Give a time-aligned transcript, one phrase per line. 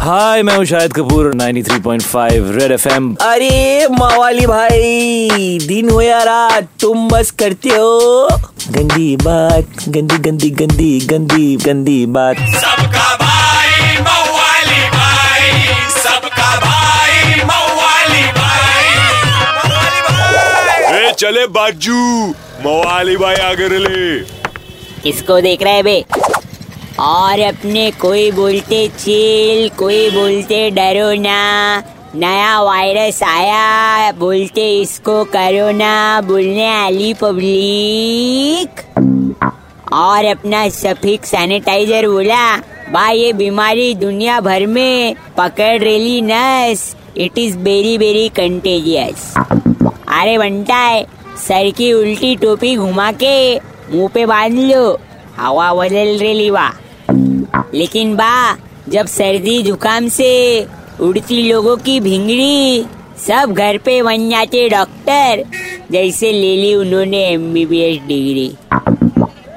[0.00, 6.68] हाय मैं हूँ Shahid Kapoor 93.5 red FM अरे मवाली भाई दिन हो या रात
[6.80, 8.28] तुम बस करते हो।
[8.76, 18.24] गंदी बात गंदी गंदी गंदी गंदी गंदी बात। सबका भाई मवाली भाई सबका भाई मवाली
[18.38, 18.96] भाई।
[19.66, 22.00] मवाली भाई ए चले बाजू
[22.66, 24.18] मवाली भाई आगे ले
[25.02, 26.04] किसको देख रहे बे?
[27.00, 31.82] और अपने कोई बोलते चिल, कोई बोलते डरो ना
[32.14, 38.80] नया वायरस आया, बोलते इसको करो ना बोलने वाली पब्लिक।
[39.92, 42.56] और अपना सफिक सैनिटाइजर बोला,
[42.92, 50.38] भाई, ये बीमारी दुनिया भर में पकड़ रेली नस। It is very very contagious अरे
[50.38, 51.02] बनता है,
[51.48, 54.98] सर की उल्टी टोपी घुमा के मुँह पे बाँध लो।
[55.38, 56.89] हवा बदल रेली वाह।
[57.74, 58.56] लेकिन बा,
[58.88, 60.66] जब सर्दी जुकाम से
[61.00, 62.84] उड़ती लोगों की भिंगड़ी,
[63.26, 65.44] सब घर पे बन जाते डॉक्टर।
[65.90, 68.48] जैसे ले ली उन्होंने एमबीबीएस डिग्री।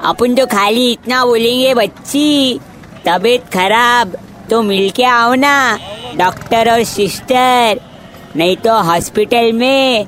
[0.04, 2.60] अपन तो खाली इतना बोलेंगे, बच्ची,
[3.08, 4.18] तबीयत खराब
[4.50, 5.80] तो मिलके आओ ना,
[6.16, 7.80] डॉक्टर और सिस्टर।
[8.36, 10.06] नहीं तो हॉस्पिटल में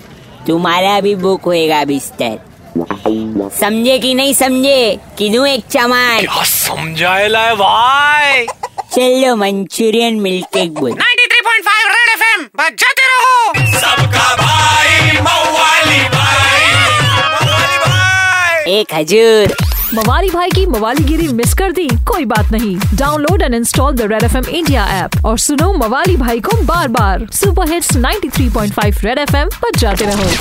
[0.48, 2.40] तुम्हारा भी बुक होएगा बिस्तर।
[2.78, 5.00] समझे कि नहीं समझे?
[5.18, 8.46] किनू एक चमान समझाएला है भाई?
[8.92, 16.74] चलो मंचूरियन मिलके बोल। 93.5 रेड एफएम बजाते रहो। सबका भाई मवाली भाई।
[17.12, 19.56] मवाली भाई। एक हजूर।
[19.94, 24.24] मवाली भाई की मवालीगिरी मिस कर दी कोई बात नहीं। Download and install the Red
[24.24, 29.18] F M India app और सुनो मवाली भाई को बार बार super hits 93.5 Red
[29.18, 30.32] F M पर जाते रहो।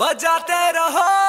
[0.00, 1.27] बजाते रहो।